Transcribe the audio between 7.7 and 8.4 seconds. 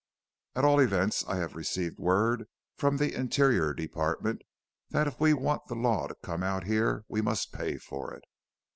for it.